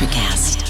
[0.00, 0.69] Electricast.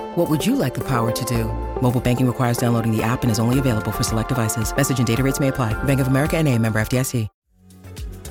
[0.15, 1.45] What would you like the power to do?
[1.81, 4.75] Mobile banking requires downloading the app and is only available for select devices.
[4.75, 5.71] Message and data rates may apply.
[5.85, 7.29] Bank of America and a member FDIC.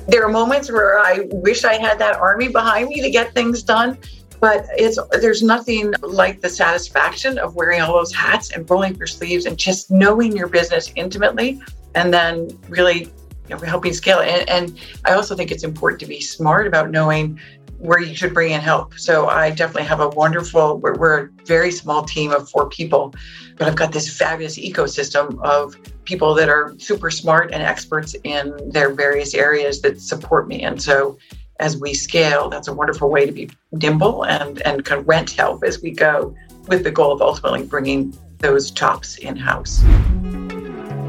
[0.07, 3.63] There are moments where I wish I had that army behind me to get things
[3.63, 3.97] done.
[4.39, 9.07] But it's there's nothing like the satisfaction of wearing all those hats and rolling your
[9.07, 11.61] sleeves and just knowing your business intimately
[11.95, 13.11] and then really
[13.49, 14.29] you know, helping scale it.
[14.29, 17.39] And, and I also think it's important to be smart about knowing
[17.81, 18.93] where you should bring in help.
[18.97, 23.13] So I definitely have a wonderful, we're, we're, a very small team of four people,
[23.57, 28.55] but I've got this fabulous ecosystem of people that are super smart and experts in
[28.69, 30.61] their various areas that support me.
[30.61, 31.17] And so
[31.59, 35.31] as we scale, that's a wonderful way to be nimble and, and kind of rent
[35.31, 36.35] help as we go
[36.67, 39.83] with the goal of ultimately bringing those chops in house.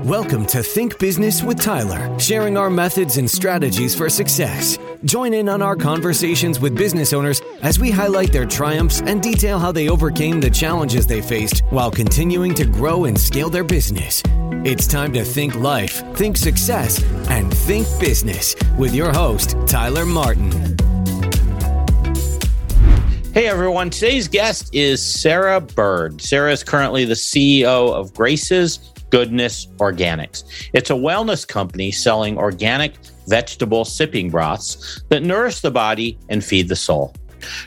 [0.04, 4.76] Welcome to Think Business with Tyler, sharing our methods and strategies for success.
[5.04, 9.60] Join in on our conversations with business owners as we highlight their triumphs and detail
[9.60, 14.24] how they overcame the challenges they faced while continuing to grow and scale their business.
[14.64, 20.50] It's time to think life, think success, and think business with your host, Tyler Martin.
[23.32, 26.20] Hey everyone, today's guest is Sarah Bird.
[26.20, 30.70] Sarah is currently the CEO of Grace's Goodness Organics.
[30.72, 32.94] It's a wellness company selling organic
[33.28, 37.14] vegetable sipping broths that nourish the body and feed the soul.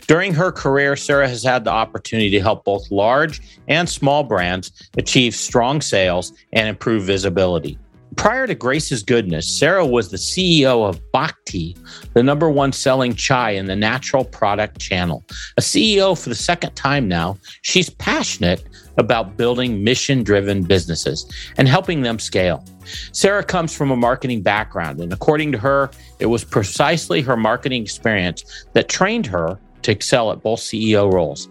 [0.07, 4.71] During her career, Sarah has had the opportunity to help both large and small brands
[4.97, 7.77] achieve strong sales and improve visibility.
[8.15, 11.75] Prior to Grace's Goodness, Sarah was the CEO of Bhakti,
[12.13, 15.23] the number one selling chai in the natural product channel.
[15.57, 18.63] A CEO for the second time now, she's passionate
[18.97, 21.25] about building mission driven businesses
[21.57, 22.63] and helping them scale.
[23.11, 25.89] Sarah comes from a marketing background, and according to her,
[26.19, 31.47] it was precisely her marketing experience that trained her to excel at both CEO roles.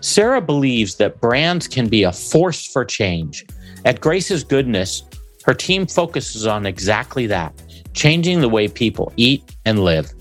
[0.00, 3.46] Sarah believes that brands can be a force for change.
[3.84, 5.04] At Grace's Goodness,
[5.44, 7.52] her team focuses on exactly that
[7.96, 10.12] changing the way people eat and live.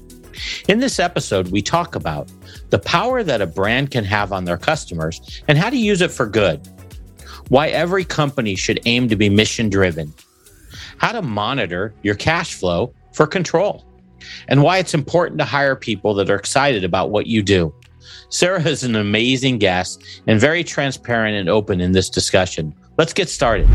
[0.67, 2.31] In this episode, we talk about
[2.69, 6.11] the power that a brand can have on their customers and how to use it
[6.11, 6.67] for good,
[7.49, 10.13] why every company should aim to be mission driven,
[10.97, 13.85] how to monitor your cash flow for control,
[14.47, 17.73] and why it's important to hire people that are excited about what you do.
[18.29, 22.73] Sarah is an amazing guest and very transparent and open in this discussion.
[22.97, 23.69] Let's get started.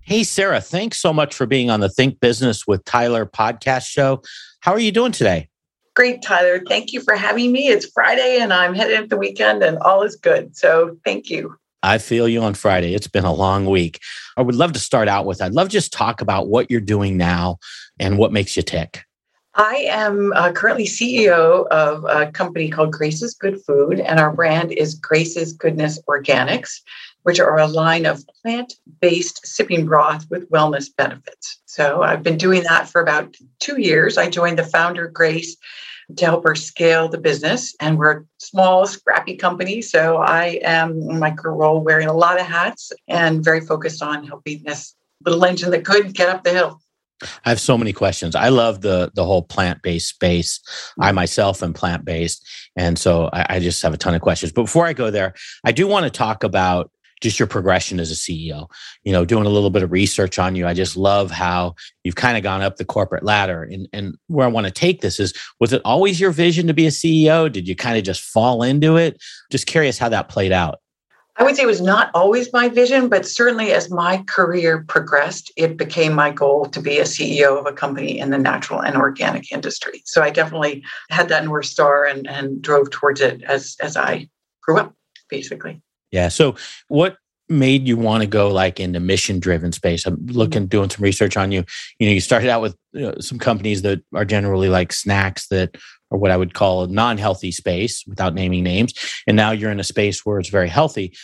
[0.00, 4.22] Hey, Sarah, thanks so much for being on the Think Business with Tyler podcast show.
[4.60, 5.48] How are you doing today?
[5.96, 6.60] Great, Tyler.
[6.68, 7.68] Thank you for having me.
[7.68, 10.54] It's Friday and I'm headed into the weekend and all is good.
[10.54, 11.56] So thank you.
[11.82, 12.94] I feel you on Friday.
[12.94, 14.00] It's been a long week.
[14.36, 17.16] I would love to start out with I'd love just talk about what you're doing
[17.16, 17.56] now
[17.98, 19.04] and what makes you tick.
[19.54, 24.72] I am uh, currently CEO of a company called Grace's Good Food, and our brand
[24.72, 26.80] is Grace's Goodness Organics,
[27.26, 31.58] which are a line of plant based sipping broth with wellness benefits.
[31.64, 34.16] So I've been doing that for about two years.
[34.16, 35.56] I joined the founder, Grace,
[36.16, 37.74] to help her scale the business.
[37.80, 39.82] And we're a small, scrappy company.
[39.82, 44.24] So I am in my role wearing a lot of hats and very focused on
[44.24, 44.94] helping this
[45.24, 46.80] little engine that could get up the hill.
[47.44, 48.36] I have so many questions.
[48.36, 50.60] I love the the whole plant based space.
[51.00, 52.46] I myself am plant based,
[52.76, 54.52] and so I, I, just have a ton of questions.
[54.52, 55.32] But before I go there,
[55.64, 56.90] I do want to talk about
[57.20, 58.70] just your progression as a CEO.
[59.04, 61.74] You know, doing a little bit of research on you, I just love how
[62.04, 63.62] you've kind of gone up the corporate ladder.
[63.62, 66.74] And and where I want to take this is, was it always your vision to
[66.74, 67.50] be a CEO?
[67.50, 69.22] Did you kind of just fall into it?
[69.50, 70.80] Just curious how that played out.
[71.38, 75.52] I would say it was not always my vision, but certainly as my career progressed,
[75.56, 78.96] it became my goal to be a CEO of a company in the natural and
[78.96, 80.02] organic industry.
[80.06, 84.30] So I definitely had that North Star and, and drove towards it as, as I
[84.62, 84.94] grew up,
[85.28, 85.82] basically.
[86.10, 86.28] Yeah.
[86.28, 86.56] So
[86.88, 87.16] what
[87.48, 90.06] made you want to go like into mission driven space?
[90.06, 90.68] I'm looking, mm-hmm.
[90.68, 91.64] doing some research on you.
[91.98, 95.48] You know, you started out with you know, some companies that are generally like snacks
[95.48, 95.76] that
[96.10, 98.94] are what I would call a non healthy space without naming names.
[99.26, 101.14] And now you're in a space where it's very healthy.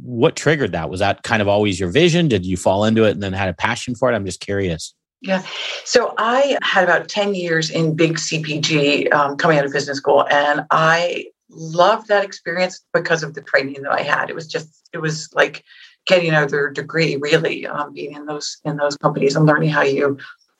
[0.00, 0.88] What triggered that?
[0.90, 2.28] Was that kind of always your vision?
[2.28, 4.14] Did you fall into it and then had a passion for it?
[4.14, 4.94] I'm just curious.
[5.20, 5.42] Yeah.
[5.84, 10.26] So I had about 10 years in big CPG um, coming out of business school,
[10.28, 14.30] and I loved that experience because of the training that I had.
[14.30, 15.64] It was just, it was like
[16.06, 20.18] getting another degree, really, um, being in those in those companies and learning how you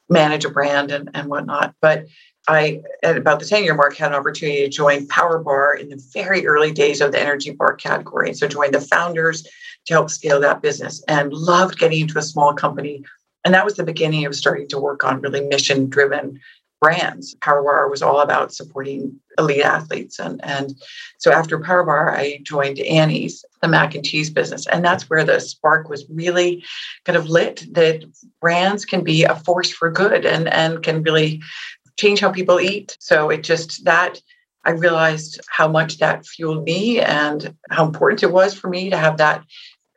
[0.08, 1.74] manage a brand and, and whatnot.
[1.80, 2.06] But
[2.48, 5.88] I, at about the 10 year mark, had an opportunity to join Power Bar in
[5.88, 8.34] the very early days of the energy bar category.
[8.34, 9.42] So joined the founders
[9.86, 13.04] to help scale that business and loved getting into a small company
[13.44, 16.40] and that was the beginning of starting to work on really mission driven
[16.82, 17.37] brands.
[17.37, 20.19] Power Bar was all about supporting elite athletes.
[20.19, 20.75] And, and
[21.19, 24.67] so after Power Bar, I joined Annie's, the mac and cheese business.
[24.67, 26.64] And that's where the spark was really
[27.05, 28.05] kind of lit that
[28.40, 31.40] brands can be a force for good and, and can really
[31.96, 32.96] change how people eat.
[32.99, 34.20] So it just that
[34.64, 38.96] I realized how much that fueled me and how important it was for me to
[38.96, 39.44] have that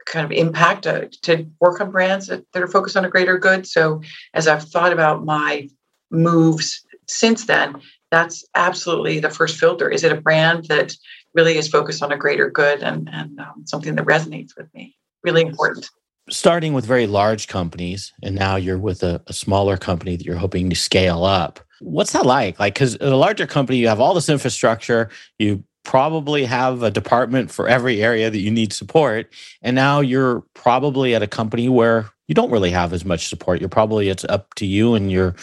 [0.05, 3.39] kind of impact uh, to work on brands that, that are focused on a greater
[3.39, 3.65] good.
[3.65, 4.01] So
[4.35, 5.67] as I've thought about my
[6.15, 7.75] moves since then,
[8.11, 9.89] that's absolutely the first filter.
[9.89, 10.95] Is it a brand that
[11.33, 14.95] really is focused on a greater good and, and um, something that resonates with me?
[15.23, 15.89] Really important.
[16.29, 20.37] Starting with very large companies, and now you're with a, a smaller company that you're
[20.37, 21.59] hoping to scale up.
[21.81, 22.59] What's that like?
[22.59, 27.51] Like, because a larger company, you have all this infrastructure, you probably have a department
[27.51, 29.31] for every area that you need support.
[29.61, 33.59] And now you're probably at a company where you don't really have as much support.
[33.59, 35.35] You're probably, it's up to you and your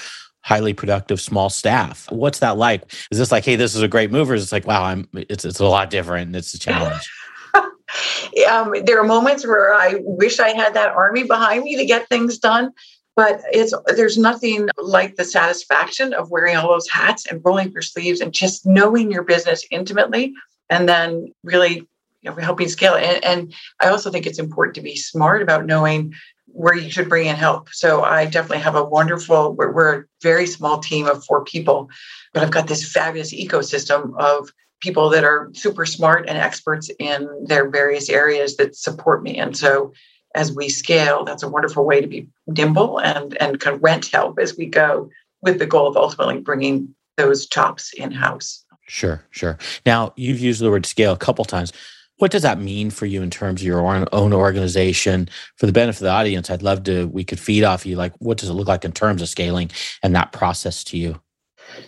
[0.43, 2.11] highly productive small staff.
[2.11, 2.93] What's that like?
[3.11, 5.09] Is this like, hey, this is a great move, or is it like, wow, I'm
[5.15, 7.11] it's it's a lot different and it's a challenge?
[7.55, 12.09] um, there are moments where I wish I had that army behind me to get
[12.09, 12.73] things done
[13.15, 17.83] but it's there's nothing like the satisfaction of wearing all those hats and rolling your
[17.83, 20.33] sleeves and just knowing your business intimately
[20.71, 21.87] and then really
[22.23, 23.05] you know, helping scale it.
[23.05, 26.15] And, and I also think it's important to be smart about knowing
[26.53, 27.69] where you should bring in help.
[27.71, 31.89] So I definitely have a wonderful, we're, we're a very small team of four people,
[32.33, 34.51] but I've got this fabulous ecosystem of
[34.81, 39.39] people that are super smart and experts in their various areas that support me.
[39.39, 39.93] And so
[40.35, 44.07] as we scale, that's a wonderful way to be nimble and, and kind of rent
[44.07, 45.11] help as we go
[45.41, 48.65] with the goal of ultimately bringing those chops in house.
[48.89, 49.59] Sure, sure.
[49.87, 51.73] Now, you've used the word scale a couple times.
[52.23, 53.81] What does that mean for you in terms of your
[54.13, 55.29] own organization?
[55.57, 57.97] For the benefit of the audience, I'd love to, we could feed off you.
[57.97, 59.73] Like, what does it look like in terms of scaling
[60.05, 61.21] and that process to you?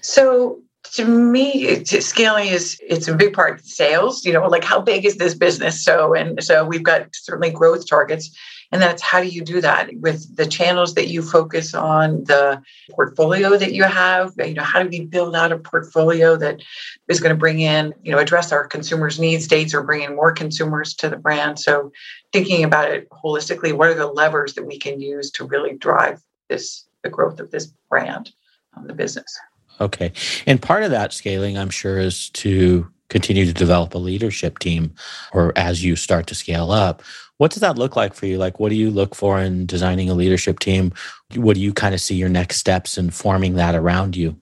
[0.01, 0.59] So,
[0.95, 5.07] to me scaling is it's a big part of sales you know like how big
[5.07, 8.31] is this business so and so we've got certainly growth targets
[8.75, 9.89] and that's how do you do that?
[10.01, 12.61] With the channels that you focus on the
[12.91, 16.61] portfolio that you have you know how do we build out a portfolio that
[17.07, 20.17] is going to bring in you know address our consumers needs states or bring in
[20.17, 21.61] more consumers to the brand.
[21.61, 21.93] So
[22.33, 26.21] thinking about it holistically what are the levers that we can use to really drive
[26.49, 28.33] this the growth of this brand
[28.77, 29.39] on the business?
[29.81, 30.13] Okay.
[30.47, 34.95] And part of that scaling, I'm sure, is to continue to develop a leadership team
[35.33, 37.03] or as you start to scale up.
[37.39, 38.39] What does that look like for you?
[38.39, 40.93] Like, what do you look for in designing a leadership team?
[41.35, 44.37] What do you kind of see your next steps in forming that around you?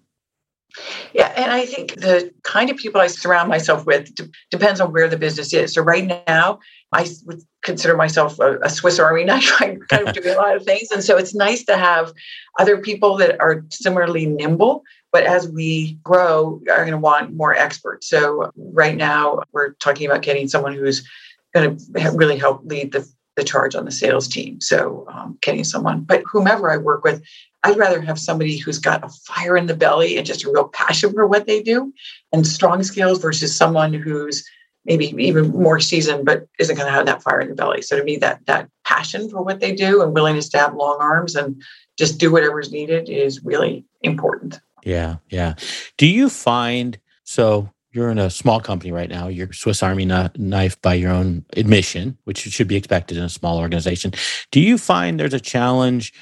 [1.12, 4.92] Yeah, and I think the kind of people I surround myself with d- depends on
[4.92, 5.74] where the business is.
[5.74, 6.60] So right now,
[6.92, 9.50] I would consider myself a, a Swiss Army knife.
[9.60, 12.12] I'm kind of doing a lot of things, and so it's nice to have
[12.58, 17.54] other people that are similarly nimble but as we grow, are going to want more
[17.54, 18.08] experts.
[18.08, 21.06] So right now, we're talking about getting someone who's
[21.54, 24.60] going to really help lead the, the charge on the sales team.
[24.60, 27.22] So um, getting someone, but whomever I work with,
[27.62, 30.68] I'd rather have somebody who's got a fire in the belly and just a real
[30.68, 31.92] passion for what they do
[32.32, 34.44] and strong skills versus someone who's
[34.84, 37.82] maybe even more seasoned but isn't going to have that fire in the belly.
[37.82, 40.98] So to me, that that passion for what they do and willingness to have long
[41.00, 41.62] arms and
[41.96, 44.58] just do whatever's needed is really important.
[44.82, 45.54] Yeah, yeah.
[45.96, 50.80] Do you find so you're in a small company right now, you're Swiss Army knife
[50.80, 54.12] by your own admission, which should be expected in a small organization.
[54.50, 56.12] Do you find there's a challenge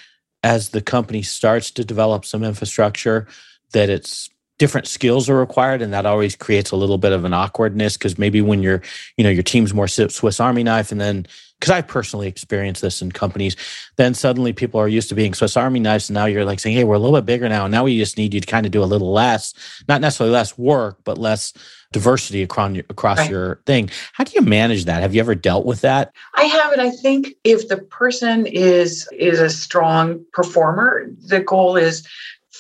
[0.43, 3.29] as the company starts to develop some infrastructure
[3.73, 4.29] that it's
[4.61, 8.19] different skills are required and that always creates a little bit of an awkwardness because
[8.19, 8.83] maybe when you're
[9.17, 11.27] you know your team's more swiss army knife and then
[11.59, 13.57] because i personally experienced this in companies
[13.97, 16.77] then suddenly people are used to being swiss army knives and now you're like saying
[16.77, 17.65] hey we're a little bit bigger now.
[17.65, 19.55] And now we just need you to kind of do a little less
[19.89, 21.55] not necessarily less work but less
[21.93, 23.31] diversity across your, across right.
[23.31, 23.91] your thing.
[24.13, 25.01] How do you manage that?
[25.01, 26.13] Have you ever dealt with that?
[26.37, 31.77] I have and i think if the person is is a strong performer the goal
[31.77, 32.07] is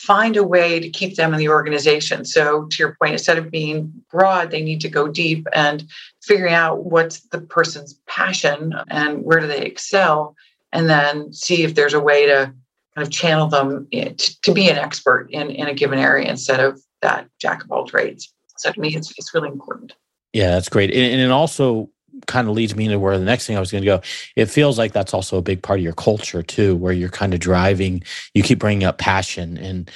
[0.01, 2.25] find a way to keep them in the organization.
[2.25, 5.87] So, to your point, instead of being broad, they need to go deep and
[6.23, 10.35] figuring out what's the person's passion and where do they excel,
[10.73, 12.53] and then see if there's a way to
[12.95, 16.29] kind of channel them eh, to, to be an expert in, in a given area
[16.29, 18.33] instead of that jack of all trades.
[18.57, 19.95] So, to me, it's, it's really important.
[20.33, 20.91] Yeah, that's great.
[20.91, 21.91] And, and also
[22.27, 24.01] kind of leads me into where the next thing I was going to go.
[24.37, 27.35] It feels like that's also a big part of your culture too, where you're kind
[27.35, 28.03] of driving.
[28.35, 29.91] You keep bringing up passion, and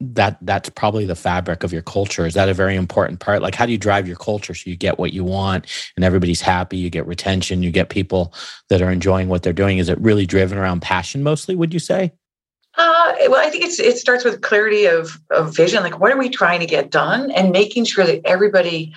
[0.00, 2.26] that that's probably the fabric of your culture.
[2.26, 3.42] Is that a very important part?
[3.42, 5.66] Like, how do you drive your culture so you get what you want
[5.96, 6.76] and everybody's happy?
[6.76, 7.62] You get retention.
[7.62, 8.34] You get people
[8.68, 9.78] that are enjoying what they're doing.
[9.78, 11.56] Is it really driven around passion mostly?
[11.56, 12.12] Would you say?
[12.76, 15.82] Uh, well, I think it's it starts with clarity of of vision.
[15.82, 18.94] Like, what are we trying to get done, and making sure that everybody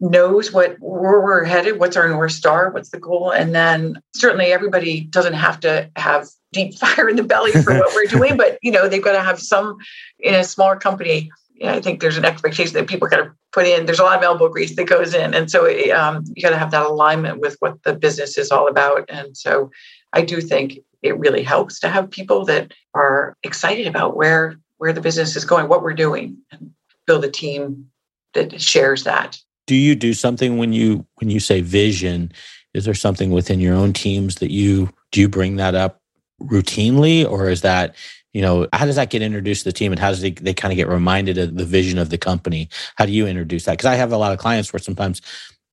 [0.00, 4.46] knows what where we're headed, what's our north star, what's the goal, and then certainly
[4.46, 8.58] everybody doesn't have to have deep fire in the belly for what we're doing, but
[8.62, 9.76] you know they've got to have some
[10.18, 11.30] in a smaller company.
[11.54, 13.86] You know, I think there's an expectation that people got to put in.
[13.86, 16.58] There's a lot of elbow grease that goes in, and so um, you got to
[16.58, 19.04] have that alignment with what the business is all about.
[19.08, 19.70] And so,
[20.12, 24.92] I do think it really helps to have people that are excited about where where
[24.92, 26.70] the business is going, what we're doing, and
[27.04, 27.90] build a team
[28.34, 32.32] that shares that do you do something when you when you say vision?
[32.74, 36.00] Is there something within your own teams that you do you bring that up
[36.42, 37.28] routinely?
[37.28, 37.94] Or is that
[38.32, 40.54] you know how does that get introduced to the team and how does they, they
[40.54, 42.70] kind of get reminded of the vision of the company?
[42.96, 43.72] How do you introduce that?
[43.72, 45.20] Because i have a lot of clients where sometimes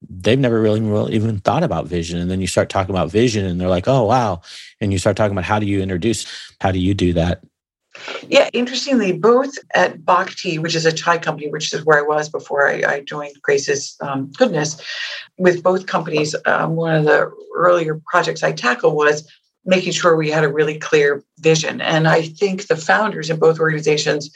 [0.08, 3.46] they've never really, really even thought about vision and then you start talking about vision
[3.46, 4.42] and they're like oh wow.
[4.82, 6.28] And you start talking about how do you introduce
[6.60, 7.42] how do you do that
[8.28, 12.30] yeah, interestingly, both at Bhakti, which is a chai company, which is where I was
[12.30, 14.82] before I, I joined Grace's um, Goodness,
[15.38, 19.28] with both companies, um, one of the earlier projects I tackled was
[19.66, 21.82] making sure we had a really clear vision.
[21.82, 24.32] And I think the founders in both organizations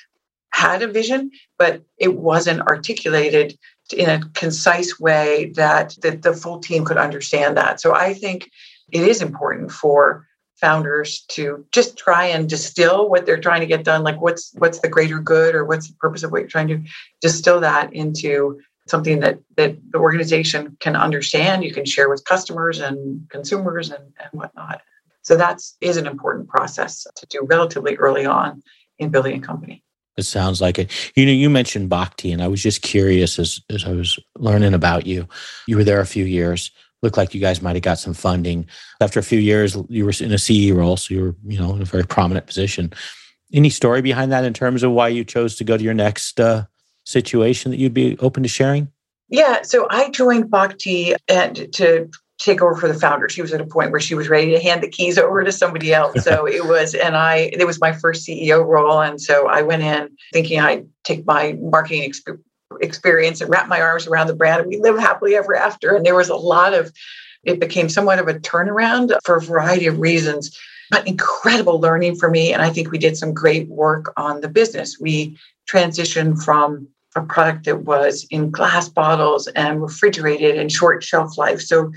[0.51, 3.57] had a vision, but it wasn't articulated
[3.95, 7.79] in a concise way that, that the full team could understand that.
[7.79, 8.49] So I think
[8.91, 10.25] it is important for
[10.59, 14.79] founders to just try and distill what they're trying to get done like what's what's
[14.79, 16.81] the greater good or what's the purpose of what you're trying to
[17.21, 22.79] distill that into something that that the organization can understand you can share with customers
[22.79, 24.81] and consumers and, and whatnot
[25.21, 28.61] so that's is an important process to do relatively early on
[28.97, 29.83] in building a company
[30.17, 30.91] it sounds like it.
[31.15, 34.73] You know, you mentioned Bhakti, and I was just curious as, as I was learning
[34.73, 35.29] about you.
[35.65, 38.67] You were there a few years looked like you guys might have got some funding.
[39.01, 41.75] After a few years, you were in a CE role, so you were, you know,
[41.75, 42.91] in a very prominent position.
[43.53, 46.39] Any story behind that in terms of why you chose to go to your next
[46.39, 46.65] uh,
[47.05, 48.89] situation that you'd be open to sharing?
[49.29, 53.27] Yeah, so I joined Bhakti and to take over for the founder.
[53.29, 55.51] She was at a point where she was ready to hand the keys over to
[55.51, 56.23] somebody else.
[56.23, 59.01] So it was, and I, it was my first CEO role.
[59.01, 62.43] And so I went in thinking I'd take my marketing experience
[62.81, 64.61] experience and wrap my arms around the brand.
[64.61, 65.95] And we live happily ever after.
[65.95, 66.91] And there was a lot of,
[67.43, 70.57] it became somewhat of a turnaround for a variety of reasons,
[70.91, 72.53] but incredible learning for me.
[72.53, 74.99] And I think we did some great work on the business.
[74.99, 75.37] We
[75.69, 81.61] transitioned from a product that was in glass bottles and refrigerated and short shelf life.
[81.61, 81.91] So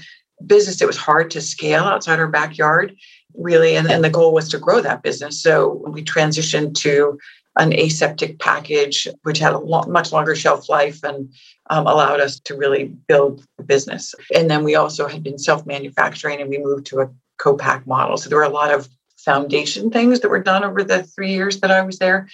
[0.47, 2.97] business that was hard to scale outside our backyard
[3.35, 7.19] really and, and the goal was to grow that business so we transitioned to
[7.57, 11.33] an aseptic package, which had a lo- much longer shelf life and
[11.71, 14.15] um, allowed us to really build the business.
[14.35, 17.87] And then we also had been self manufacturing and we moved to a co pack
[17.87, 18.17] model.
[18.17, 21.61] So there were a lot of foundation things that were done over the three years
[21.61, 22.29] that I was there.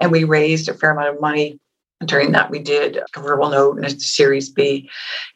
[0.00, 1.58] And we raised a fair amount of money.
[2.04, 4.90] During that, we did a convertible note and a Series B.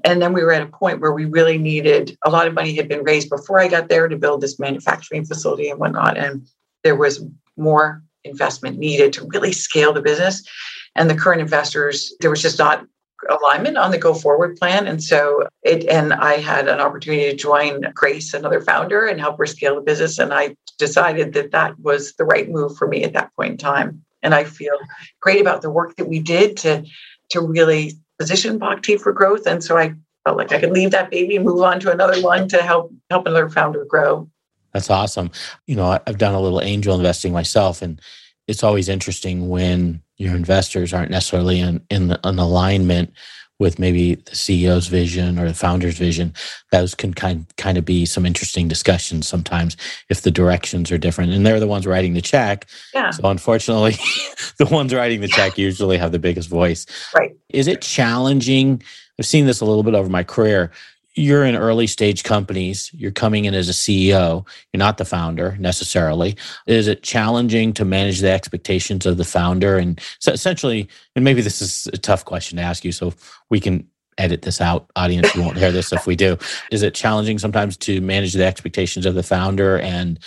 [0.05, 2.75] And then we were at a point where we really needed a lot of money
[2.75, 6.19] had been raised before I got there to build this manufacturing facility and whatnot.
[6.19, 6.47] And
[6.83, 7.25] there was
[7.57, 10.47] more investment needed to really scale the business.
[10.95, 12.87] And the current investors, there was just not
[13.29, 14.87] alignment on the go forward plan.
[14.87, 19.39] And so it, and I had an opportunity to join Grace, another founder, and help
[19.39, 20.19] her scale the business.
[20.19, 23.59] And I decided that that was the right move for me at that point in
[23.59, 24.03] time.
[24.23, 24.77] And I feel
[25.21, 26.85] great about the work that we did to,
[27.31, 29.47] to really position Bhakti for growth.
[29.47, 29.95] And so I
[30.25, 33.27] felt like I could leave that baby move on to another one to help help
[33.27, 34.29] another founder grow.
[34.73, 35.31] That's awesome.
[35.67, 38.01] You know, I've done a little angel investing myself, and
[38.47, 43.13] it's always interesting when your investors aren't necessarily in in an alignment
[43.59, 46.33] with maybe the CEO's vision or the founder's vision,
[46.71, 49.77] those can kind kind of be some interesting discussions sometimes
[50.09, 51.33] if the directions are different.
[51.33, 52.67] And they're the ones writing the check.
[52.95, 53.11] Yeah.
[53.11, 53.97] So unfortunately,
[54.59, 56.87] the ones writing the check usually have the biggest voice.
[57.15, 57.37] Right.
[57.49, 58.83] Is it challenging?
[59.19, 60.71] I've seen this a little bit over my career
[61.19, 65.57] you're in early stage companies you're coming in as a ceo you're not the founder
[65.59, 66.37] necessarily.
[66.67, 69.77] Is it challenging to manage the expectations of the founder?
[69.77, 73.13] And so essentially and maybe this is a tough question to ask you so
[73.51, 76.37] we can edit this out audience you won't hear this if we do.
[76.73, 80.19] Is it challenging sometimes to manage the expectations of the founder and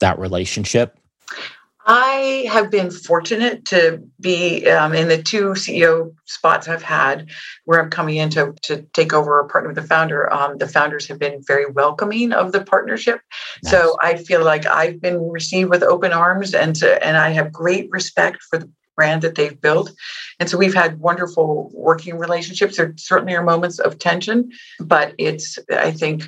[0.00, 0.98] that relationship
[1.90, 7.30] I have been fortunate to be um, in the two CEO spots I've had
[7.64, 10.30] where I'm coming in to, to take over or partner with the founder.
[10.30, 13.22] Um, the founders have been very welcoming of the partnership.
[13.64, 13.72] Nice.
[13.72, 17.50] So I feel like I've been received with open arms and, to, and I have
[17.50, 19.90] great respect for the brand that they've built.
[20.38, 22.76] And so we've had wonderful working relationships.
[22.76, 26.24] There certainly are moments of tension, but it's, I think,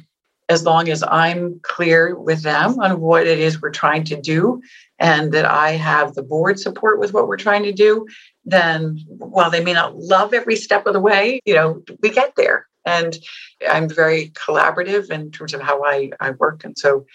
[0.50, 4.60] as long as I'm clear with them on what it is we're trying to do
[5.00, 8.06] and that I have the board support with what we're trying to do,
[8.44, 12.34] then while they may not love every step of the way, you know, we get
[12.36, 12.68] there.
[12.84, 13.18] And
[13.68, 16.64] I'm very collaborative in terms of how I, I work.
[16.64, 17.06] And so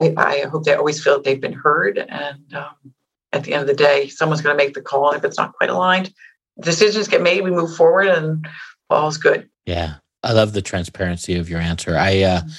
[0.00, 1.98] I, I hope they always feel that they've been heard.
[1.98, 2.94] And um,
[3.32, 5.10] at the end of the day, someone's going to make the call.
[5.10, 6.12] And if it's not quite aligned,
[6.60, 8.48] decisions get made, we move forward, and
[8.90, 9.48] all's good.
[9.66, 9.94] Yeah.
[10.22, 11.96] I love the transparency of your answer.
[11.96, 12.50] I, uh, mm-hmm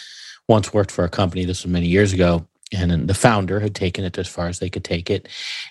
[0.48, 4.04] once worked for a company, this was many years ago, and the founder had taken
[4.04, 5.28] it as far as they could take it.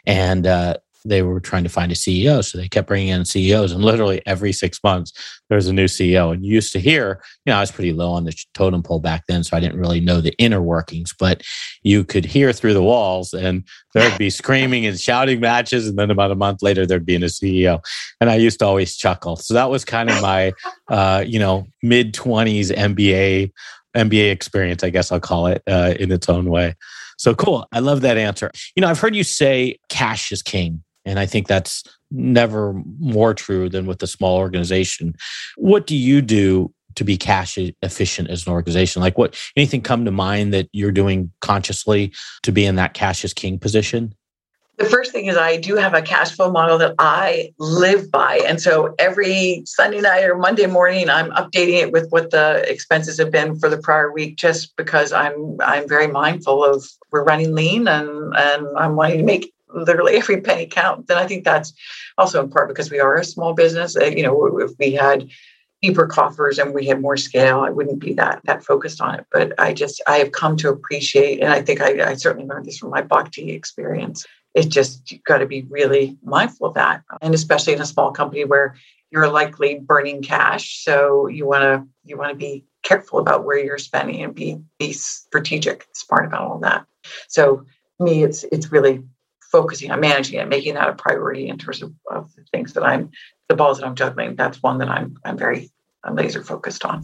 [0.06, 2.42] And uh, they were trying to find a CEO.
[2.42, 3.72] So they kept bringing in CEOs.
[3.72, 5.12] And literally every six months,
[5.48, 6.32] there was a new CEO.
[6.32, 9.00] And you used to hear, you know, I was pretty low on the totem pole
[9.00, 9.44] back then.
[9.44, 11.42] So I didn't really know the inner workings, but
[11.82, 15.86] you could hear through the walls and there'd be screaming and shouting matches.
[15.86, 17.80] And then about a month later, there'd be a CEO.
[18.20, 19.36] And I used to always chuckle.
[19.36, 20.52] So that was kind of my,
[20.88, 23.52] uh, you know, mid 20s MBA
[23.94, 26.74] MBA experience, I guess I'll call it uh, in its own way.
[27.18, 27.66] So cool.
[27.72, 28.50] I love that answer.
[28.74, 30.82] You know, I've heard you say cash is king.
[31.04, 35.14] And I think that's never more true than with a small organization.
[35.56, 39.02] What do you do to be cash efficient as an organization?
[39.02, 43.24] Like what anything come to mind that you're doing consciously to be in that cash
[43.24, 44.14] is king position?
[44.76, 48.38] The first thing is I do have a cash flow model that I live by.
[48.46, 53.18] And so every Sunday night or Monday morning, I'm updating it with what the expenses
[53.18, 57.54] have been for the prior week, just because I'm I'm very mindful of we're running
[57.54, 61.06] lean and and I'm wanting to make literally every penny count.
[61.06, 61.72] Then I think that's
[62.18, 63.96] also in part because we are a small business.
[63.96, 65.28] Uh, you know, if we had
[65.82, 69.26] deeper coffers and we had more scale, I wouldn't be that that focused on it.
[69.30, 72.66] But I just I have come to appreciate, and I think I, I certainly learned
[72.66, 77.02] this from my Bhakti experience, it's just you've got to be really mindful of that.
[77.20, 78.76] And especially in a small company where
[79.10, 83.58] you're likely burning cash so you want to you want to be careful about where
[83.58, 86.86] you're spending and be be strategic smart about all that.
[87.28, 87.64] So
[88.00, 89.02] me it's it's really
[89.52, 92.82] focusing on managing it making that a priority in terms of, of the things that
[92.82, 93.10] i'm
[93.48, 94.36] the balls that i'm juggling.
[94.36, 95.70] That's one that i'm i'm very
[96.06, 97.02] I'm laser focused on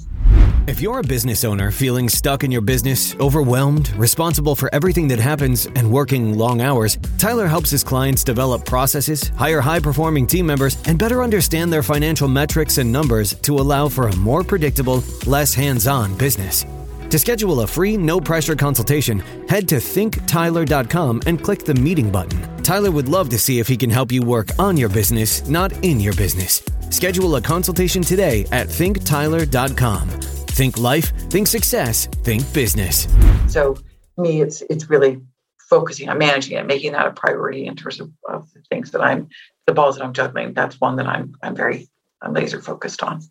[0.71, 5.19] if you're a business owner feeling stuck in your business, overwhelmed, responsible for everything that
[5.19, 10.47] happens, and working long hours, Tyler helps his clients develop processes, hire high performing team
[10.47, 15.03] members, and better understand their financial metrics and numbers to allow for a more predictable,
[15.27, 16.65] less hands on business.
[17.11, 22.63] To schedule a free, no pressure consultation, head to thinktyler.com and click the meeting button.
[22.63, 25.73] Tyler would love to see if he can help you work on your business, not
[25.85, 26.63] in your business.
[26.91, 30.40] Schedule a consultation today at thinktyler.com.
[30.51, 33.09] Think life, think success, think business.
[33.49, 33.77] So
[34.17, 35.21] me, it's it's really
[35.71, 39.01] focusing on managing it, making that a priority in terms of, of the things that
[39.01, 39.29] I'm
[39.67, 40.53] the balls that I'm juggling.
[40.53, 41.89] That's one that I'm I'm very
[42.21, 43.23] I'm laser focused on.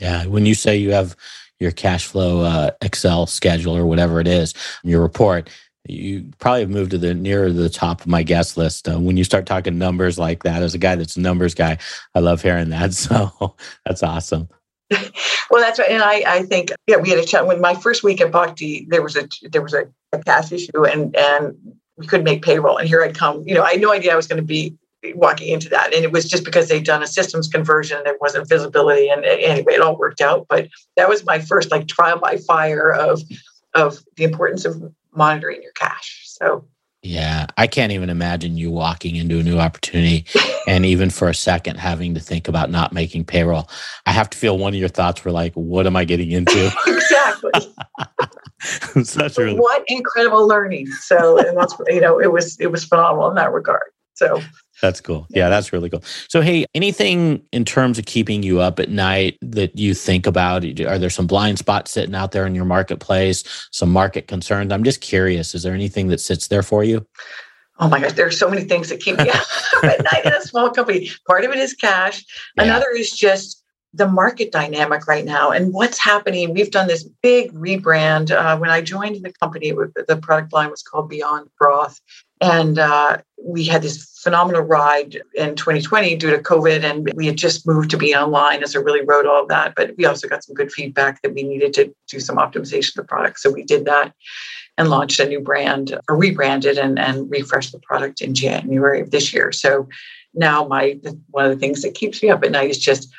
[0.00, 0.26] Yeah.
[0.26, 1.16] When you say you have
[1.58, 5.50] your cash flow uh, Excel schedule or whatever it is, your report,
[5.88, 8.88] you probably have moved to the nearer the top of my guest list.
[8.88, 11.78] Uh, when you start talking numbers like that, as a guy that's a numbers guy,
[12.14, 12.94] I love hearing that.
[12.98, 14.48] So that's awesome.
[15.50, 15.90] well, that's right.
[15.90, 18.86] And I, I think, yeah, we had a chat when my first week at Bhakti,
[18.88, 21.56] there was a, there was a, a cash issue and, and
[21.96, 22.78] we couldn't make payroll.
[22.78, 24.76] And here I'd come, you know, I had no idea I was going to be
[25.14, 25.94] walking into that.
[25.94, 29.08] And it was just because they'd done a systems conversion, and there wasn't visibility.
[29.08, 30.46] And anyway, it all worked out.
[30.48, 33.22] But that was my first like trial by fire of,
[33.74, 34.82] of the importance of
[35.14, 36.24] monitoring your cash.
[36.26, 36.66] So
[37.08, 40.26] yeah, I can't even imagine you walking into a new opportunity
[40.68, 43.70] and even for a second having to think about not making payroll.
[44.04, 46.70] I have to feel one of your thoughts were like, what am I getting into?
[46.86, 47.50] exactly.
[49.04, 50.88] Such a what incredible learning.
[51.00, 53.90] So, and that's, you know, it was, it was phenomenal in that regard.
[54.12, 54.42] So
[54.80, 55.26] that's cool.
[55.30, 56.02] Yeah, that's really cool.
[56.28, 60.64] So, hey, anything in terms of keeping you up at night that you think about?
[60.80, 63.44] Are there some blind spots sitting out there in your marketplace?
[63.72, 64.72] Some market concerns?
[64.72, 65.54] I'm just curious.
[65.54, 67.06] Is there anything that sits there for you?
[67.80, 69.46] Oh my gosh, there are so many things that keep me up
[69.84, 71.10] at night in a small company.
[71.26, 72.24] Part of it is cash.
[72.56, 72.64] Yeah.
[72.64, 73.62] Another is just
[73.94, 76.52] the market dynamic right now and what's happening.
[76.52, 78.30] We've done this big rebrand.
[78.30, 82.00] Uh, when I joined the company, the product line was called Beyond Broth.
[82.40, 87.36] And uh, we had this phenomenal ride in 2020 due to COVID, and we had
[87.36, 89.74] just moved to be online as I really wrote all of that.
[89.74, 92.94] But we also got some good feedback that we needed to do some optimization of
[92.96, 93.40] the product.
[93.40, 94.12] So we did that
[94.76, 99.10] and launched a new brand or rebranded and, and refreshed the product in January of
[99.10, 99.50] this year.
[99.52, 99.88] So
[100.34, 100.98] now my
[101.30, 103.12] one of the things that keeps me up at night is just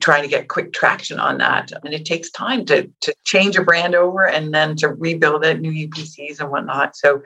[0.00, 1.72] trying to get quick traction on that.
[1.84, 5.60] And it takes time to to change a brand over and then to rebuild it,
[5.60, 6.96] new UPCs and whatnot.
[6.96, 7.22] So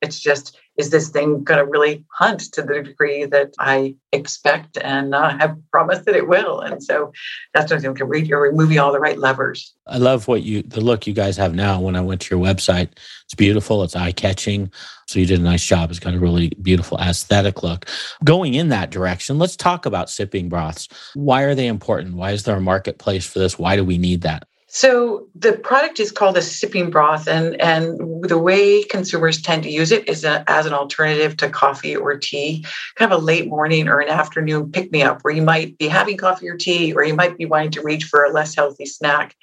[0.00, 4.78] it's just is this thing going to really hunt to the degree that I expect
[4.78, 6.60] and uh, have promised that it will?
[6.60, 7.12] And so
[7.52, 8.24] that's what I'm doing.
[8.24, 9.74] You're removing all the right levers.
[9.88, 11.80] I love what you, the look you guys have now.
[11.80, 12.90] When I went to your website,
[13.24, 13.82] it's beautiful.
[13.82, 14.70] It's eye catching.
[15.08, 15.90] So you did a nice job.
[15.90, 17.86] It's got a really beautiful aesthetic look.
[18.22, 20.88] Going in that direction, let's talk about sipping broths.
[21.14, 22.14] Why are they important?
[22.14, 23.58] Why is there a marketplace for this?
[23.58, 24.46] Why do we need that?
[24.70, 29.70] So the product is called a sipping broth, and and the way consumers tend to
[29.70, 33.48] use it is a, as an alternative to coffee or tea, kind of a late
[33.48, 36.92] morning or an afternoon pick me up, where you might be having coffee or tea,
[36.92, 39.34] or you might be wanting to reach for a less healthy snack.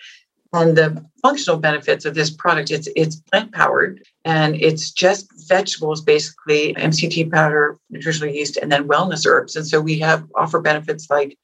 [0.53, 6.01] And the functional benefits of this product, it's it's plant powered and it's just vegetables,
[6.01, 9.55] basically MCT powder, nutritional yeast, and then wellness herbs.
[9.55, 11.35] And so we have offer benefits like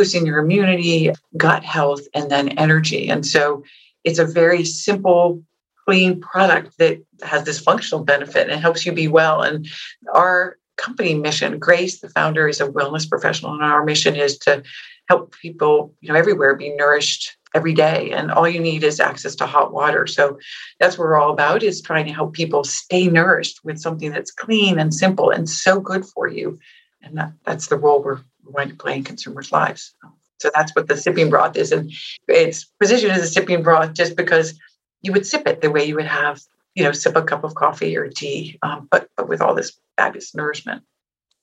[0.00, 3.10] boosting your immunity, gut health, and then energy.
[3.10, 3.62] And so
[4.02, 5.42] it's a very simple,
[5.84, 9.42] clean product that has this functional benefit and helps you be well.
[9.42, 9.68] And
[10.14, 14.62] our company mission, Grace, the founder, is a wellness professional, and our mission is to
[15.10, 18.10] help people, you know, everywhere be nourished every day.
[18.12, 20.06] And all you need is access to hot water.
[20.06, 20.38] So
[20.78, 24.30] that's what we're all about is trying to help people stay nourished with something that's
[24.30, 26.58] clean and simple and so good for you.
[27.02, 29.94] And that, that's the role we're going to play in consumers' lives.
[30.40, 31.70] So that's what the sipping broth is.
[31.70, 31.92] And
[32.26, 34.58] it's positioned as a sipping broth just because
[35.02, 36.40] you would sip it the way you would have,
[36.74, 39.78] you know, sip a cup of coffee or tea, um, but, but with all this
[39.96, 40.82] fabulous nourishment.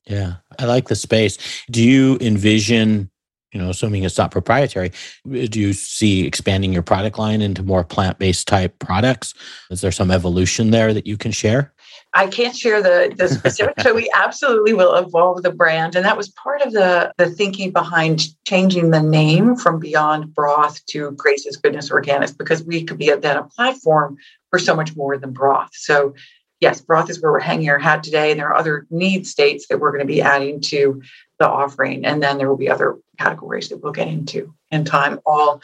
[0.08, 1.38] Yeah, I like the space.
[1.70, 3.12] Do you envision,
[3.52, 4.92] you know, assuming it's not proprietary,
[5.26, 9.34] do you see expanding your product line into more plant based type products?
[9.70, 11.74] Is there some evolution there that you can share?
[12.14, 15.96] I can't share the, the specifics, but we absolutely will evolve the brand.
[15.96, 20.86] And that was part of the, the thinking behind changing the name from Beyond Broth
[20.88, 24.18] to Grace's Goodness Organics, because we could be then a platform
[24.50, 25.70] for so much more than broth.
[25.74, 26.16] So,
[26.60, 28.32] yes, broth is where we're hanging our hat today.
[28.32, 31.02] And there are other need states that we're going to be adding to
[31.40, 32.06] the offering.
[32.06, 35.62] And then there will be other categories that we'll get into in time, all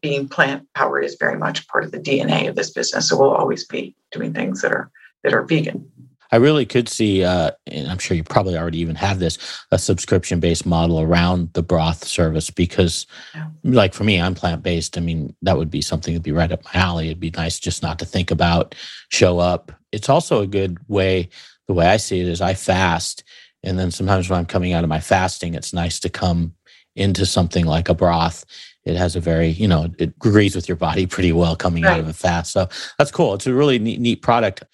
[0.00, 3.08] being plant powered is very much part of the DNA of this business.
[3.08, 4.90] So we'll always be doing things that are
[5.26, 5.90] that are vegan.
[6.32, 9.38] I really could see, uh, and I'm sure you probably already even have this,
[9.72, 13.46] a subscription based model around the broth service because, yeah.
[13.64, 14.96] like for me, I'm plant based.
[14.96, 17.06] I mean, that would be something that'd be right up my alley.
[17.06, 18.74] It'd be nice just not to think about,
[19.08, 19.72] show up.
[19.92, 21.28] It's also a good way,
[21.66, 23.24] the way I see it is I fast.
[23.62, 26.54] And then sometimes when I'm coming out of my fasting, it's nice to come
[26.94, 28.44] into something like a broth.
[28.84, 31.94] It has a very, you know, it agrees with your body pretty well coming right.
[31.94, 32.52] out of a fast.
[32.52, 33.34] So that's cool.
[33.34, 34.64] It's a really neat, neat product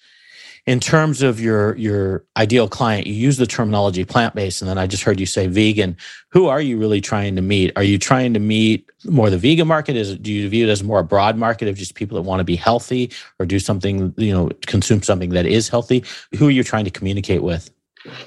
[0.65, 4.87] in terms of your your ideal client you use the terminology plant-based and then i
[4.87, 5.95] just heard you say vegan
[6.29, 9.67] who are you really trying to meet are you trying to meet more the vegan
[9.67, 12.21] market is do you view it as more a broad market of just people that
[12.21, 16.03] want to be healthy or do something you know consume something that is healthy
[16.37, 17.69] who are you trying to communicate with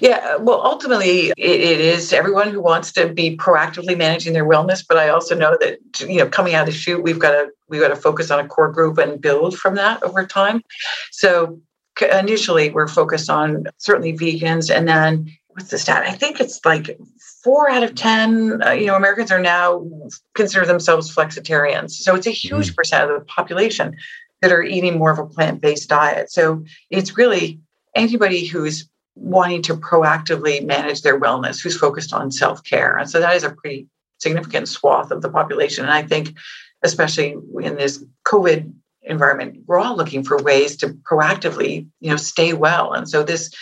[0.00, 4.82] yeah, well, ultimately, it, it is everyone who wants to be proactively managing their wellness.
[4.86, 7.50] But I also know that you know, coming out of the chute, we've got to
[7.68, 10.62] we've got to focus on a core group and build from that over time.
[11.10, 11.60] So
[12.02, 16.04] initially we're focused on certainly vegans and then what's the stat?
[16.06, 16.98] I think it's like
[17.42, 19.86] four out of ten uh, you know americans are now
[20.34, 21.92] consider themselves flexitarians.
[21.92, 22.74] So it's a huge mm-hmm.
[22.74, 23.96] percent of the population
[24.42, 26.30] that are eating more of a plant-based diet.
[26.30, 27.58] So it's really
[27.94, 32.98] anybody who's wanting to proactively manage their wellness who's focused on self-care.
[32.98, 35.84] And so that is a pretty significant swath of the population.
[35.84, 36.36] And i think
[36.82, 38.72] especially in this covid
[39.06, 43.52] environment we're all looking for ways to proactively you know stay well and so this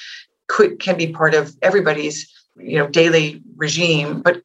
[0.49, 4.43] could can be part of everybody's you know daily regime but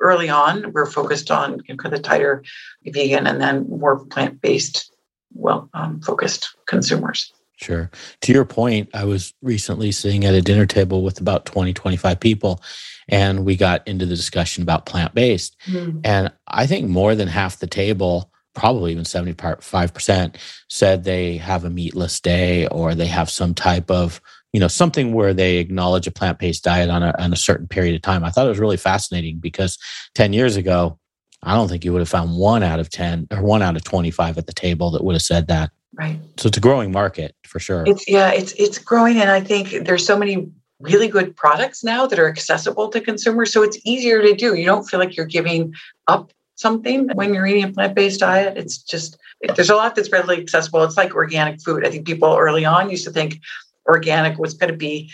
[0.00, 2.42] early on we're focused on you know, the tighter
[2.84, 4.94] vegan and then more plant-based
[5.34, 7.90] well um, focused consumers Sure.
[8.22, 12.18] To your point, I was recently sitting at a dinner table with about 20, 25
[12.18, 12.60] people,
[13.08, 15.56] and we got into the discussion about plant based.
[15.66, 16.00] Mm.
[16.02, 20.36] And I think more than half the table, probably even 75%,
[20.68, 24.20] said they have a meatless day or they have some type of
[24.52, 27.94] you know something where they acknowledge a plant-based diet on a, on a certain period
[27.94, 28.22] of time.
[28.22, 29.78] I thought it was really fascinating because
[30.14, 30.98] 10 years ago
[31.42, 33.84] i don't think you would have found one out of 10 or one out of
[33.84, 35.70] 25 at the table that would have said that.
[35.94, 36.18] Right.
[36.38, 37.84] So it's a growing market for sure.
[37.86, 42.06] It's yeah it's it's growing and i think there's so many really good products now
[42.06, 44.54] that are accessible to consumers so it's easier to do.
[44.54, 45.74] You don't feel like you're giving
[46.08, 49.16] up something when you're eating a plant-based diet it's just
[49.56, 52.90] there's a lot that's readily accessible it's like organic food i think people early on
[52.90, 53.40] used to think
[53.88, 55.10] organic was going to be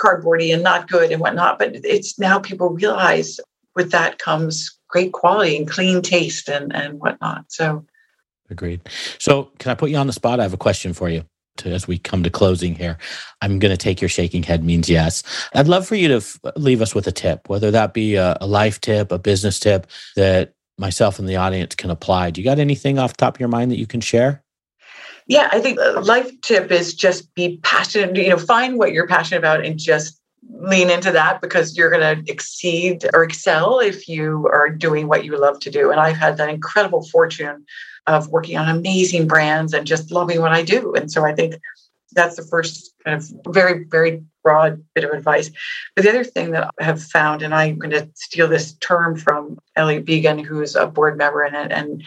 [0.00, 1.58] cardboardy and not good and whatnot.
[1.58, 3.38] But it's now people realize
[3.76, 7.44] with that comes great quality and clean taste and, and whatnot.
[7.48, 7.84] So
[8.48, 8.80] agreed.
[9.18, 10.40] So can I put you on the spot?
[10.40, 11.24] I have a question for you.
[11.58, 12.96] To, as we come to closing here,
[13.42, 15.22] I'm going to take your shaking head means yes.
[15.52, 18.38] I'd love for you to f- leave us with a tip, whether that be a,
[18.40, 22.30] a life tip, a business tip that myself and the audience can apply.
[22.30, 24.42] Do you got anything off top of your mind that you can share?
[25.26, 29.06] Yeah, I think uh, life tip is just be passionate, you know, find what you're
[29.06, 34.08] passionate about and just lean into that because you're going to exceed or excel if
[34.08, 35.90] you are doing what you love to do.
[35.90, 37.64] And I've had that incredible fortune
[38.06, 40.94] of working on amazing brands and just loving what I do.
[40.94, 41.54] And so I think
[42.12, 45.50] that's the first kind of very, very broad bit of advice.
[45.94, 49.16] But the other thing that I have found, and I'm going to steal this term
[49.16, 52.02] from Elliot Begoun, who's a board member and an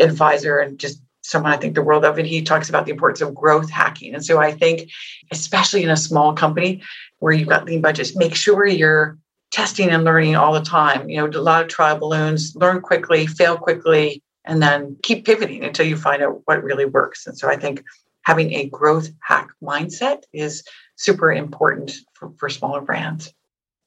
[0.00, 3.20] advisor and just someone I think the world of, and he talks about the importance
[3.20, 4.14] of growth hacking.
[4.14, 4.90] And so I think,
[5.30, 6.82] especially in a small company
[7.18, 9.18] where you've got lean budgets, make sure you're
[9.50, 11.08] testing and learning all the time.
[11.08, 15.64] You know, a lot of trial balloons, learn quickly, fail quickly, and then keep pivoting
[15.64, 17.26] until you find out what really works.
[17.26, 17.82] And so I think
[18.22, 20.64] having a growth hack mindset is
[20.96, 23.32] super important for, for smaller brands.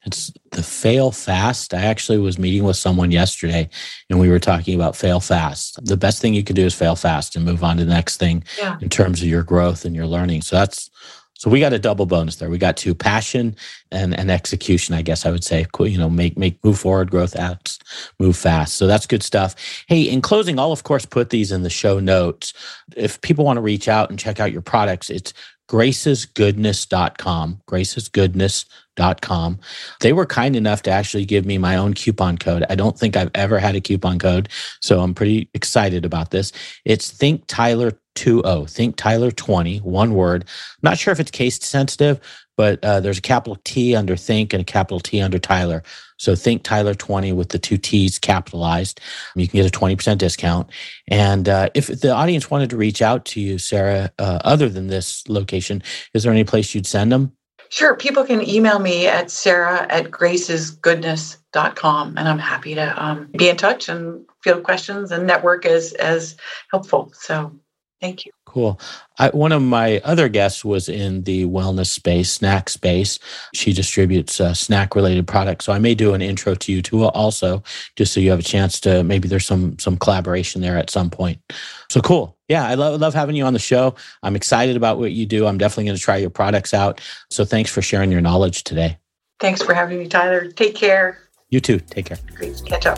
[0.06, 1.74] It's the fail fast.
[1.74, 3.70] I actually was meeting with someone yesterday
[4.10, 5.84] and we were talking about fail fast.
[5.86, 8.18] The best thing you can do is fail fast and move on to the next
[8.18, 8.78] thing yeah.
[8.82, 10.44] in terms of your growth and your learning.
[10.44, 10.90] So that's
[11.38, 12.50] so we got a double bonus there.
[12.50, 13.56] We got two passion
[13.92, 15.68] and, and execution, I guess I would say.
[15.80, 17.78] You know, make make move forward, growth hacks,
[18.20, 18.76] move fast.
[18.76, 19.56] So that's good stuff.
[19.88, 22.54] Hey, in closing, I'll of course put these in the show notes.
[22.96, 25.32] If people want to reach out and check out your products, it's
[25.68, 29.60] gracesgoodness.com, gracesgoodness.com.
[30.00, 32.66] They were kind enough to actually give me my own coupon code.
[32.70, 34.50] I don't think I've ever had a coupon code,
[34.82, 36.52] so I'm pretty excited about this.
[36.86, 40.44] It's Think Tyler 20, Think Tyler 20, one word.
[40.44, 42.20] I'm not sure if it's case sensitive,
[42.56, 45.84] but uh, there's a capital T under Think and a capital T under Tyler.
[46.18, 49.00] So think Tyler 20 with the two T's capitalized.
[49.36, 50.70] You can get a 20% discount.
[51.08, 54.88] And uh, if the audience wanted to reach out to you, Sarah, uh, other than
[54.88, 55.82] this location,
[56.14, 57.32] is there any place you'd send them?
[57.70, 57.96] Sure.
[57.96, 63.58] People can email me at sarah at gracesgoodness.com and I'm happy to um, be in
[63.58, 66.38] touch and field questions and network as, as
[66.72, 67.12] helpful.
[67.14, 67.52] So
[68.00, 68.32] Thank you.
[68.58, 68.82] Cool.
[69.20, 73.20] I, one of my other guests was in the wellness space, snack space.
[73.54, 75.66] She distributes uh, snack related products.
[75.66, 77.62] So I may do an intro to you too, also,
[77.96, 81.12] just so you have a chance to maybe there's some some collaboration there at some
[81.12, 81.40] point.
[81.92, 82.36] So cool.
[82.48, 83.94] Yeah, I love love having you on the show.
[84.24, 85.46] I'm excited about what you do.
[85.46, 87.00] I'm definitely going to try your products out.
[87.30, 88.98] So thanks for sharing your knowledge today.
[89.40, 90.48] Thanks for having me, Tyler.
[90.50, 91.20] Take care.
[91.52, 91.78] You too.
[91.78, 92.18] Take care.
[92.34, 92.60] Great.
[92.66, 92.98] Catch up.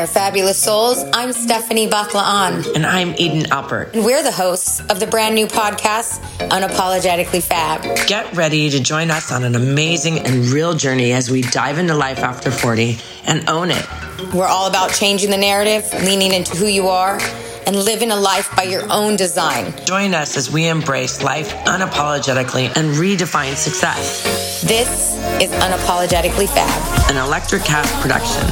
[0.00, 1.04] There, fabulous souls.
[1.12, 2.74] I'm Stephanie Baklaan.
[2.74, 3.92] And I'm Eden Alpert.
[3.92, 7.82] And we're the hosts of the brand new podcast, Unapologetically Fab.
[8.06, 11.94] Get ready to join us on an amazing and real journey as we dive into
[11.94, 13.86] life after 40 and own it.
[14.32, 17.18] We're all about changing the narrative, leaning into who you are
[17.66, 19.74] and living a life by your own design.
[19.84, 24.62] Join us as we embrace life unapologetically and redefine success.
[24.62, 28.48] This is Unapologetically Fab, an Electricast production.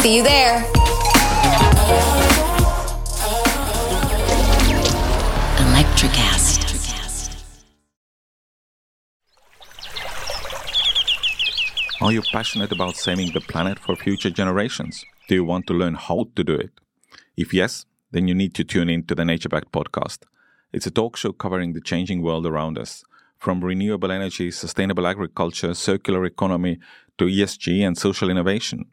[0.00, 0.62] See you there.
[12.02, 15.04] Are you passionate about saving the planet for future generations?
[15.28, 16.70] Do you want to learn how to do it?
[17.36, 20.24] If yes, then you need to tune in to the Nature Backed podcast.
[20.72, 23.04] It's a talk show covering the changing world around us,
[23.38, 26.78] from renewable energy, sustainable agriculture, circular economy
[27.18, 28.86] to ESG and social innovation.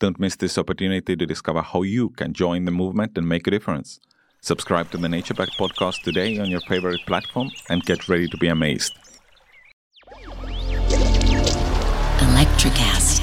[0.00, 3.50] Don't miss this opportunity to discover how you can join the movement and make a
[3.50, 4.00] difference.
[4.40, 8.38] Subscribe to the Nature Backed podcast today on your favorite platform and get ready to
[8.38, 8.94] be amazed.
[12.18, 13.19] Electricast.